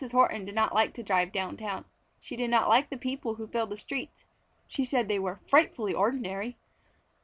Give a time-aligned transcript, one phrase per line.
[0.13, 1.85] Horton did not like to drive down town.
[2.19, 4.25] She did not like the people who filled the streets.
[4.67, 6.57] She said they were "frightfully ordinary."